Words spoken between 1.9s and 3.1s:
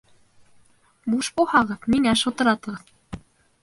миңә шылтыратығыҙ